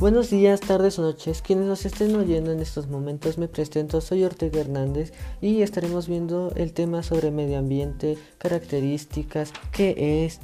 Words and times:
Buenos 0.00 0.30
días, 0.30 0.60
tardes 0.60 0.98
o 0.98 1.02
noches. 1.02 1.42
Quienes 1.42 1.66
nos 1.66 1.84
estén 1.84 2.16
oyendo 2.16 2.52
en 2.52 2.60
estos 2.60 2.88
momentos 2.88 3.36
me 3.36 3.48
presento, 3.48 4.00
soy 4.00 4.24
Ortega 4.24 4.60
Hernández 4.60 5.12
y 5.42 5.60
estaremos 5.60 6.08
viendo 6.08 6.54
el 6.56 6.72
tema 6.72 7.02
sobre 7.02 7.30
medio 7.30 7.58
ambiente, 7.58 8.16
características, 8.38 9.52
qué 9.72 10.24
es, 10.24 10.40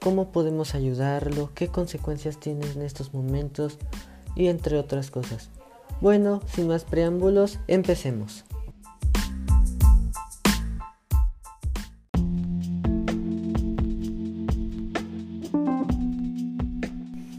cómo 0.00 0.32
podemos 0.32 0.74
ayudarlo, 0.74 1.50
qué 1.54 1.68
consecuencias 1.68 2.40
tiene 2.40 2.64
en 2.72 2.80
estos 2.80 3.12
momentos 3.12 3.76
y 4.34 4.46
entre 4.46 4.78
otras 4.78 5.10
cosas. 5.10 5.50
Bueno, 6.00 6.40
sin 6.54 6.68
más 6.68 6.84
preámbulos, 6.84 7.58
empecemos. 7.68 8.46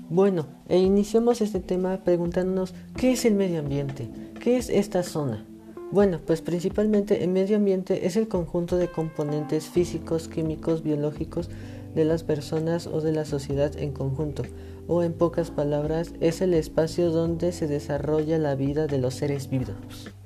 Bueno, 0.07 0.56
e 0.67 0.77
iniciamos 0.77 1.41
este 1.41 1.59
tema 1.59 2.03
preguntándonos 2.03 2.73
qué 2.95 3.11
es 3.11 3.25
el 3.25 3.35
medio 3.35 3.59
ambiente, 3.59 4.09
qué 4.39 4.57
es 4.57 4.69
esta 4.69 5.03
zona. 5.03 5.45
Bueno, 5.91 6.19
pues 6.25 6.41
principalmente 6.41 7.23
el 7.23 7.29
medio 7.29 7.55
ambiente 7.55 8.05
es 8.05 8.17
el 8.17 8.27
conjunto 8.27 8.77
de 8.77 8.89
componentes 8.89 9.67
físicos, 9.67 10.27
químicos, 10.27 10.83
biológicos 10.83 11.49
de 11.95 12.03
las 12.03 12.23
personas 12.23 12.87
o 12.87 12.99
de 12.99 13.13
la 13.13 13.23
sociedad 13.23 13.75
en 13.77 13.93
conjunto, 13.93 14.43
o 14.87 15.03
en 15.03 15.13
pocas 15.13 15.51
palabras, 15.51 16.13
es 16.19 16.41
el 16.41 16.53
espacio 16.53 17.11
donde 17.11 17.51
se 17.51 17.67
desarrolla 17.67 18.37
la 18.37 18.55
vida 18.55 18.87
de 18.87 18.97
los 18.97 19.15
seres 19.15 19.49
vivos. 19.49 20.16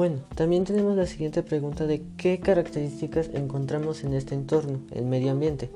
Bueno, 0.00 0.20
también 0.34 0.64
tenemos 0.64 0.96
la 0.96 1.04
siguiente 1.04 1.42
pregunta 1.42 1.86
de 1.86 2.02
qué 2.16 2.40
características 2.40 3.28
encontramos 3.34 4.02
en 4.02 4.14
este 4.14 4.34
entorno, 4.34 4.80
el 4.92 5.04
medio 5.04 5.30
ambiente. 5.30 5.68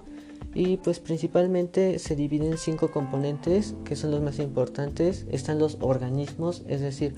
Y 0.54 0.78
pues 0.78 0.98
principalmente 0.98 1.98
se 1.98 2.16
dividen 2.16 2.52
en 2.52 2.56
cinco 2.56 2.90
componentes 2.90 3.74
que 3.84 3.96
son 3.96 4.12
los 4.12 4.22
más 4.22 4.38
importantes. 4.38 5.26
Están 5.30 5.58
los 5.58 5.76
organismos, 5.82 6.62
es 6.68 6.80
decir, 6.80 7.14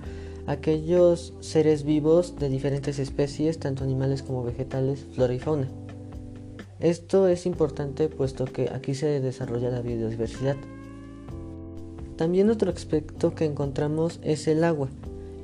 aquellos 0.48 1.33
seres 1.39 1.85
vivos 1.85 2.41
de 2.41 2.48
diferentes 2.48 2.98
especies, 2.98 3.61
tanto 3.61 3.85
animales 3.85 4.25
como 4.25 4.43
vegetales, 4.43 5.07
flora 5.15 5.33
y 5.33 5.39
fauna. 5.39 5.69
Esto 6.81 7.29
es 7.29 7.47
importante 7.47 8.09
puesto 8.09 8.47
que 8.47 8.69
aquí 8.75 8.97
se 8.97 9.20
desarrolla 9.20 9.70
la 9.70 9.81
biodiversidad. 9.81 10.57
También 12.17 12.51
otro 12.51 12.73
aspecto 12.73 13.37
que 13.37 13.45
encontramos 13.45 14.19
es 14.25 14.48
el 14.48 14.65
agua, 14.65 14.89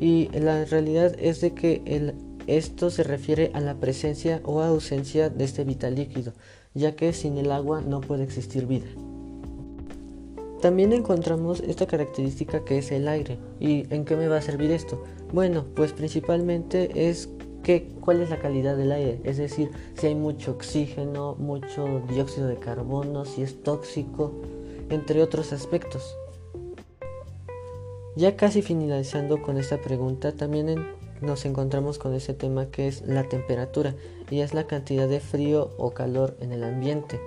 y 0.01 0.29
la 0.33 0.65
realidad 0.65 1.15
es 1.19 1.41
de 1.41 1.53
que 1.53 2.15
esto 2.47 2.91
se 2.91 3.03
refiere 3.03 3.51
a 3.55 3.61
la 3.61 3.75
presencia 3.75 4.41
o 4.45 4.61
ausencia 4.61 5.31
de 5.31 5.45
este 5.45 5.65
vital 5.65 5.95
líquido, 5.95 6.33
ya 6.75 6.97
que 6.97 7.13
sin 7.13 7.39
el 7.39 7.53
agua 7.53 7.81
no 7.81 8.01
puede 8.01 8.25
existir 8.25 8.67
vida. 8.67 8.87
También 10.61 10.93
encontramos 10.93 11.61
esta 11.61 11.87
característica 11.87 12.65
que 12.65 12.79
es 12.79 12.93
el 12.93 13.09
aire. 13.09 13.37
¿Y 13.59 13.93
en 13.93 14.05
qué 14.05 14.15
me 14.15 14.29
va 14.29 14.37
a 14.37 14.43
servir 14.43 14.71
esto? 14.71 15.03
Bueno, 15.33 15.65
pues 15.75 15.93
principalmente 15.93 17.09
es 17.09 17.29
que, 17.65 17.89
cuál 18.01 18.21
es 18.21 18.31
la 18.31 18.39
calidad 18.39 18.77
del 18.77 18.93
aire, 18.93 19.21
es 19.25 19.39
decir, 19.39 19.71
si 19.95 20.07
hay 20.07 20.15
mucho 20.15 20.53
oxígeno, 20.53 21.35
mucho 21.37 22.03
dióxido 22.09 22.47
de 22.47 22.57
carbono, 22.57 23.25
si 23.25 23.43
es 23.43 23.63
tóxico, 23.63 24.33
entre 24.89 25.23
otros 25.23 25.53
aspectos. 25.53 26.17
Ya 28.15 28.37
casi 28.37 28.61
finalizando 28.61 29.41
con 29.41 29.57
esta 29.57 29.81
pregunta, 29.81 30.33
también 30.33 30.87
nos 31.23 31.47
encontramos 31.47 31.99
con 31.99 32.15
ese 32.15 32.35
tema 32.35 32.67
que 32.67 32.89
es 32.89 33.03
la 33.07 33.29
temperatura 33.29 33.95
y 34.31 34.41
es 34.41 34.53
la 34.53 34.67
cantidad 34.67 35.09
de 35.09 35.21
frío 35.21 35.71
o 35.79 35.93
calor 35.93 36.37
en 36.41 36.53
el 36.53 36.63
ambiente. 36.63 37.21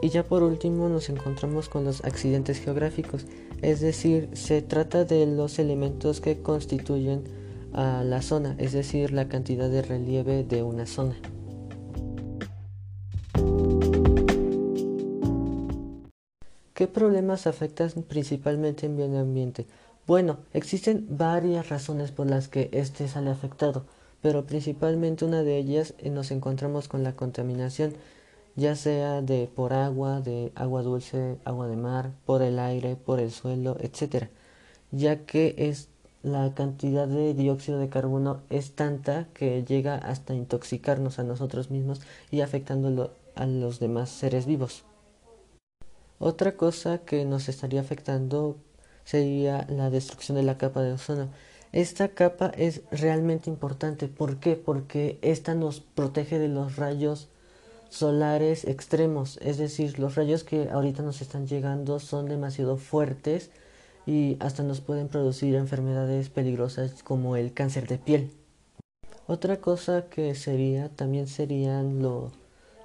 Y 0.00 0.08
ya 0.08 0.24
por 0.24 0.42
último 0.42 0.88
nos 0.88 1.08
encontramos 1.08 1.68
con 1.68 1.84
los 1.84 2.04
accidentes 2.04 2.58
geográficos, 2.58 3.26
es 3.62 3.80
decir, 3.80 4.28
se 4.32 4.62
trata 4.62 5.04
de 5.04 5.26
los 5.26 5.58
elementos 5.58 6.20
que 6.20 6.40
constituyen 6.40 7.24
a 7.72 8.02
la 8.04 8.22
zona, 8.22 8.54
es 8.58 8.72
decir, 8.72 9.12
la 9.12 9.28
cantidad 9.28 9.68
de 9.68 9.82
relieve 9.82 10.44
de 10.44 10.62
una 10.62 10.86
zona. 10.86 11.16
¿Qué 16.78 16.86
problemas 16.86 17.48
afectan 17.48 17.90
principalmente 18.06 18.86
en 18.86 18.96
medio 18.96 19.18
ambiente? 19.18 19.66
Bueno, 20.06 20.38
existen 20.52 21.08
varias 21.10 21.70
razones 21.70 22.12
por 22.12 22.30
las 22.30 22.46
que 22.46 22.68
este 22.70 23.08
sale 23.08 23.30
afectado, 23.30 23.82
pero 24.22 24.46
principalmente 24.46 25.24
una 25.24 25.42
de 25.42 25.58
ellas 25.58 25.94
eh, 25.98 26.08
nos 26.08 26.30
encontramos 26.30 26.86
con 26.86 27.02
la 27.02 27.16
contaminación, 27.16 27.94
ya 28.54 28.76
sea 28.76 29.22
de 29.22 29.50
por 29.52 29.72
agua, 29.72 30.20
de 30.20 30.52
agua 30.54 30.82
dulce, 30.84 31.38
agua 31.44 31.66
de 31.66 31.74
mar, 31.74 32.12
por 32.24 32.42
el 32.42 32.60
aire, 32.60 32.94
por 32.94 33.18
el 33.18 33.32
suelo, 33.32 33.76
etc. 33.80 34.28
Ya 34.92 35.26
que 35.26 35.56
es 35.58 35.88
la 36.22 36.54
cantidad 36.54 37.08
de 37.08 37.34
dióxido 37.34 37.80
de 37.80 37.88
carbono 37.88 38.42
es 38.50 38.70
tanta 38.70 39.26
que 39.34 39.64
llega 39.64 39.96
hasta 39.96 40.32
intoxicarnos 40.32 41.18
a 41.18 41.24
nosotros 41.24 41.72
mismos 41.72 42.02
y 42.30 42.42
afectando 42.42 43.10
a 43.34 43.46
los 43.46 43.80
demás 43.80 44.10
seres 44.10 44.46
vivos. 44.46 44.84
Otra 46.18 46.56
cosa 46.56 46.98
que 46.98 47.24
nos 47.24 47.48
estaría 47.48 47.80
afectando 47.80 48.56
sería 49.04 49.66
la 49.68 49.90
destrucción 49.90 50.36
de 50.36 50.42
la 50.42 50.58
capa 50.58 50.82
de 50.82 50.92
ozono. 50.92 51.28
Esta 51.72 52.08
capa 52.08 52.52
es 52.56 52.82
realmente 52.90 53.50
importante. 53.50 54.08
¿Por 54.08 54.38
qué? 54.38 54.56
Porque 54.56 55.18
esta 55.22 55.54
nos 55.54 55.80
protege 55.80 56.38
de 56.38 56.48
los 56.48 56.76
rayos 56.76 57.28
solares 57.88 58.64
extremos. 58.64 59.38
Es 59.42 59.58
decir, 59.58 59.98
los 59.98 60.14
rayos 60.14 60.44
que 60.44 60.70
ahorita 60.70 61.02
nos 61.02 61.20
están 61.20 61.46
llegando 61.46 62.00
son 62.00 62.26
demasiado 62.26 62.76
fuertes 62.76 63.50
y 64.06 64.36
hasta 64.40 64.62
nos 64.62 64.80
pueden 64.80 65.08
producir 65.08 65.54
enfermedades 65.54 66.30
peligrosas 66.30 67.02
como 67.02 67.36
el 67.36 67.52
cáncer 67.52 67.86
de 67.86 67.98
piel. 67.98 68.32
Otra 69.26 69.58
cosa 69.60 70.06
que 70.08 70.34
sería 70.34 70.88
también 70.88 71.26
serían 71.26 72.00
los 72.00 72.32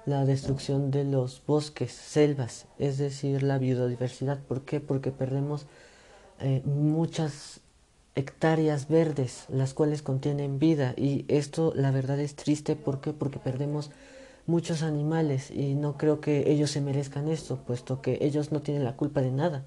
la 0.06 0.24
destrucción 0.24 0.90
de 0.90 1.04
los 1.04 1.42
bosques, 1.46 1.92
selvas, 1.92 2.66
es 2.78 2.98
decir, 2.98 3.42
la 3.42 3.58
biodiversidad. 3.58 4.38
¿Por 4.40 4.62
qué? 4.62 4.80
Porque 4.80 5.10
perdemos 5.10 5.66
eh, 6.40 6.62
muchas 6.64 7.60
hectáreas 8.14 8.88
verdes, 8.88 9.46
las 9.48 9.74
cuales 9.74 10.02
contienen 10.02 10.58
vida. 10.58 10.94
Y 10.96 11.24
esto, 11.28 11.72
la 11.74 11.90
verdad, 11.90 12.20
es 12.20 12.36
triste. 12.36 12.76
¿Por 12.76 13.00
qué? 13.00 13.12
Porque 13.12 13.38
perdemos 13.38 13.90
muchos 14.46 14.82
animales 14.82 15.50
y 15.50 15.74
no 15.74 15.96
creo 15.96 16.20
que 16.20 16.50
ellos 16.50 16.70
se 16.70 16.80
merezcan 16.80 17.28
esto, 17.28 17.56
puesto 17.66 18.02
que 18.02 18.18
ellos 18.20 18.52
no 18.52 18.60
tienen 18.60 18.84
la 18.84 18.96
culpa 18.96 19.22
de 19.22 19.30
nada. 19.30 19.66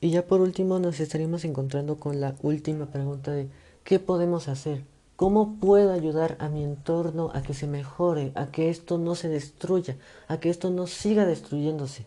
Y 0.00 0.10
ya 0.10 0.26
por 0.26 0.40
último 0.40 0.78
nos 0.78 0.98
estaríamos 1.00 1.44
encontrando 1.44 1.96
con 2.00 2.20
la 2.20 2.34
última 2.42 2.86
pregunta 2.86 3.32
de 3.32 3.50
¿qué 3.84 3.98
podemos 3.98 4.48
hacer? 4.48 4.82
¿Cómo 5.20 5.56
puedo 5.60 5.92
ayudar 5.92 6.38
a 6.40 6.48
mi 6.48 6.64
entorno 6.64 7.30
a 7.34 7.42
que 7.42 7.52
se 7.52 7.66
mejore, 7.66 8.32
a 8.36 8.46
que 8.46 8.70
esto 8.70 8.96
no 8.96 9.14
se 9.14 9.28
destruya, 9.28 9.98
a 10.28 10.40
que 10.40 10.48
esto 10.48 10.70
no 10.70 10.86
siga 10.86 11.26
destruyéndose? 11.26 12.06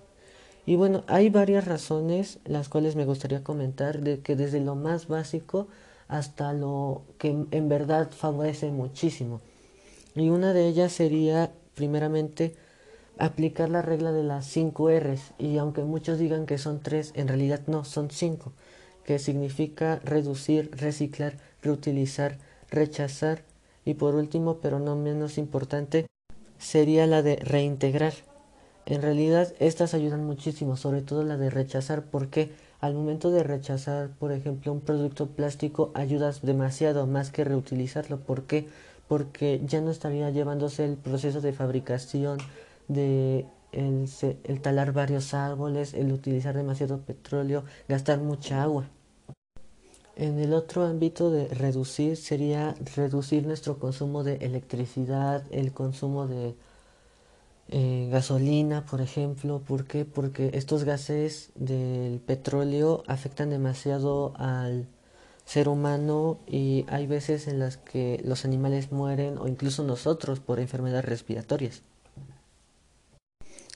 Y 0.66 0.78
bueno, 0.78 1.03
hay 1.06 1.29
varias 1.29 1.66
razones 1.66 2.40
las 2.44 2.69
cuales 2.69 2.96
me 2.96 3.06
gustaría 3.06 3.44
comentar, 3.44 4.02
de 4.02 4.22
que 4.22 4.35
desde 4.35 4.62
lo 4.62 4.73
más 4.73 5.07
básico 5.09 5.68
hasta 6.07 6.53
lo 6.53 7.03
que 7.19 7.46
en 7.52 7.69
verdad 7.69 8.09
favorece 8.09 8.72
muchísimo. 8.72 9.41
Y 10.16 10.29
una 10.29 10.52
de 10.52 10.68
ellas 10.68 10.91
sería, 10.91 11.52
primeramente, 11.75 12.56
aplicar 13.19 13.69
la 13.69 13.84
regla 13.84 14.12
de 14.12 14.23
las 14.23 14.47
5 14.47 14.90
R's. 14.90 15.34
Y 15.38 15.59
aunque 15.59 15.84
muchos 15.84 16.18
digan 16.18 16.47
que 16.47 16.57
son 16.57 16.79
3, 16.81 17.11
en 17.14 17.28
realidad 17.28 17.61
no, 17.67 17.85
son 17.85 18.09
5, 18.09 18.53
que 19.05 19.20
significa 19.20 20.02
reducir, 20.03 20.72
reciclar, 20.76 21.38
reutilizar, 21.61 22.40
rechazar 22.73 23.43
y 23.85 23.93
por 23.93 24.16
último, 24.16 24.58
pero 24.61 24.79
no 24.79 24.96
menos 24.96 25.37
importante, 25.37 26.08
sería 26.58 27.08
la 27.08 27.22
de 27.22 27.37
reintegrar. 27.37 28.14
En 28.85 29.02
realidad 29.02 29.53
estas 29.59 29.93
ayudan 29.93 30.25
muchísimo, 30.25 30.75
sobre 30.75 31.02
todo 31.02 31.23
la 31.23 31.37
de 31.37 31.49
rechazar, 31.49 32.03
porque 32.03 32.52
al 32.81 32.93
momento 32.96 33.31
de 33.31 33.43
rechazar, 33.43 34.09
por 34.20 34.31
ejemplo, 34.34 34.73
un 34.73 34.81
producto 34.81 35.28
plástico 35.28 35.91
ayudas 35.93 36.41
demasiado 36.41 37.08
más 37.08 37.31
que 37.31 37.46
reutilizarlo. 37.46 38.20
¿Por 38.20 38.43
qué? 38.43 38.67
Porque 39.08 39.61
ya 39.66 39.79
no 39.79 39.91
estaría 39.91 40.29
llevándose 40.31 40.84
el 40.84 40.97
proceso 40.97 41.40
de 41.40 41.53
fabricación, 41.53 42.40
de 42.90 43.46
el, 43.72 44.09
el 44.43 44.61
talar 44.61 44.91
varios 44.91 45.34
árboles, 45.34 45.93
el 45.93 46.11
utilizar 46.11 46.55
demasiado 46.55 46.99
petróleo, 46.99 47.64
gastar 47.87 48.19
mucha 48.19 48.61
agua. 48.61 48.85
En 50.16 50.40
el 50.40 50.54
otro 50.54 50.86
ámbito 50.86 51.32
de 51.32 51.48
reducir 51.48 52.18
sería 52.18 52.76
reducir 52.96 53.48
nuestro 53.48 53.80
consumo 53.80 54.24
de 54.24 54.36
electricidad, 54.38 55.44
el 55.52 55.74
consumo 55.74 56.28
de 56.28 56.56
eh, 57.70 58.10
gasolina, 58.12 58.86
por 58.86 59.02
ejemplo. 59.02 59.60
¿Por 59.60 59.86
qué? 59.86 60.06
Porque 60.06 60.52
estos 60.54 60.84
gases 60.84 61.52
del 61.56 62.20
petróleo 62.20 63.04
afectan 63.08 63.50
demasiado 63.50 64.34
al 64.38 64.88
ser 65.46 65.68
humano 65.68 66.40
y 66.48 66.86
hay 66.90 67.08
veces 67.08 67.48
en 67.48 67.60
las 67.60 67.78
que 67.78 68.22
los 68.24 68.46
animales 68.46 68.92
mueren 68.92 69.38
o 69.40 69.48
incluso 69.48 69.84
nosotros 69.84 70.40
por 70.40 70.60
enfermedades 70.60 71.06
respiratorias. 71.06 71.82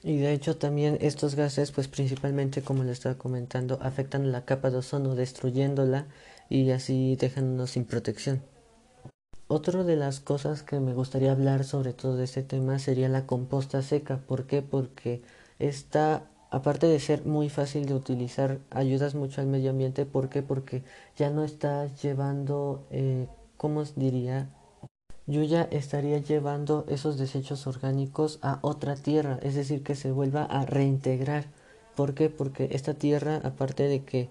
Y 0.03 0.17
de 0.17 0.31
hecho 0.33 0.57
también 0.57 0.97
estos 1.01 1.35
gases, 1.35 1.71
pues 1.71 1.87
principalmente 1.87 2.61
como 2.61 2.83
le 2.83 2.91
estaba 2.91 3.17
comentando, 3.17 3.79
afectan 3.81 4.31
la 4.31 4.45
capa 4.45 4.69
de 4.69 4.77
ozono 4.77 5.15
destruyéndola 5.15 6.05
y 6.49 6.69
así 6.71 7.15
dejándonos 7.15 7.71
sin 7.71 7.85
protección. 7.85 8.41
Otra 9.49 9.83
de 9.83 9.95
las 9.95 10.19
cosas 10.19 10.61
que 10.61 10.79
me 10.79 10.93
gustaría 10.93 11.31
hablar 11.31 11.63
sobre 11.63 11.93
todo 11.93 12.21
este 12.21 12.43
tema 12.43 12.79
sería 12.79 13.09
la 13.09 13.25
composta 13.25 13.81
seca. 13.81 14.17
¿Por 14.17 14.45
qué? 14.45 14.61
Porque 14.61 15.21
esta, 15.57 16.23
aparte 16.51 16.85
de 16.87 16.99
ser 16.99 17.25
muy 17.25 17.49
fácil 17.49 17.85
de 17.85 17.93
utilizar, 17.93 18.59
ayudas 18.71 19.15
mucho 19.15 19.41
al 19.41 19.47
medio 19.47 19.71
ambiente. 19.71 20.05
¿Por 20.05 20.29
qué? 20.29 20.43
Porque 20.43 20.83
ya 21.15 21.29
no 21.29 21.43
estás 21.45 22.01
llevando, 22.01 22.85
eh, 22.91 23.27
¿cómo 23.55 23.83
diría? 23.95 24.49
Yo 25.27 25.43
ya 25.43 25.63
estaría 25.71 26.19
llevando 26.19 26.85
esos 26.87 27.17
desechos 27.17 27.67
orgánicos 27.67 28.39
a 28.41 28.59
otra 28.61 28.95
tierra, 28.95 29.39
es 29.43 29.55
decir, 29.55 29.83
que 29.83 29.95
se 29.95 30.11
vuelva 30.11 30.43
a 30.43 30.65
reintegrar. 30.65 31.47
¿Por 31.97 32.13
qué? 32.13 32.29
Porque 32.29 32.69
esta 32.71 32.93
tierra, 32.93 33.41
aparte 33.43 33.83
de 33.89 34.05
que 34.05 34.29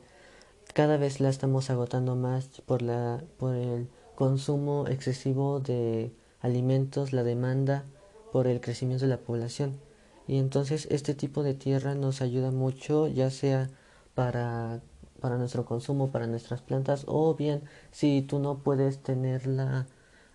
cada 0.72 0.96
vez 0.96 1.20
la 1.20 1.28
estamos 1.28 1.68
agotando 1.68 2.16
más 2.16 2.48
por 2.66 2.80
la 2.80 3.22
por 3.38 3.54
el 3.54 3.88
consumo 4.14 4.86
excesivo 4.88 5.60
de 5.60 6.12
alimentos, 6.40 7.12
la 7.12 7.24
demanda 7.24 7.84
por 8.32 8.46
el 8.46 8.60
crecimiento 8.62 9.04
de 9.04 9.10
la 9.10 9.18
población. 9.18 9.78
Y 10.26 10.38
entonces 10.38 10.88
este 10.90 11.14
tipo 11.14 11.42
de 11.42 11.54
tierra 11.54 11.94
nos 11.94 12.22
ayuda 12.22 12.50
mucho, 12.50 13.06
ya 13.06 13.30
sea 13.30 13.68
para, 14.14 14.80
para 15.20 15.36
nuestro 15.36 15.66
consumo, 15.66 16.10
para 16.10 16.26
nuestras 16.26 16.62
plantas, 16.62 17.04
o 17.06 17.34
bien 17.34 17.62
si 17.92 18.22
tú 18.22 18.38
no 18.38 18.58
puedes 18.58 18.98
tener 19.02 19.46
la, 19.46 19.86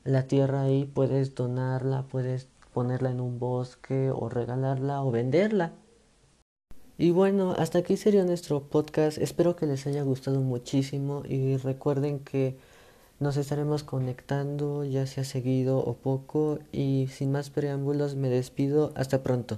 la 0.04 0.28
tierra 0.28 0.62
ahí, 0.64 0.86
puedes 0.86 1.36
donarla, 1.36 2.04
puedes 2.04 2.48
ponerla 2.74 3.12
en 3.12 3.22
un 3.22 3.40
bosque 3.40 4.12
o 4.12 4.30
regalarla 4.30 5.04
o 5.04 5.12
venderla. 5.12 5.74
Y 6.98 7.12
bueno, 7.12 7.56
hasta 7.58 7.80
aquí 7.80 7.98
sería 7.98 8.24
nuestro 8.24 8.62
podcast. 8.62 9.18
Espero 9.18 9.56
que 9.56 9.66
les 9.66 9.88
haya 9.88 10.04
gustado 10.04 10.42
muchísimo 10.42 11.24
y 11.28 11.58
recuerden 11.58 12.20
que 12.20 12.58
nos 13.20 13.38
estaremos 13.38 13.84
conectando 13.84 14.84
ya 14.84 15.06
sea 15.08 15.24
seguido 15.24 15.80
o 15.80 15.96
poco 15.96 16.60
y 16.72 17.08
sin 17.12 17.32
más 17.32 17.50
preámbulos 17.50 18.16
me 18.16 18.30
despido. 18.30 18.92
Hasta 18.96 19.24
pronto. 19.24 19.58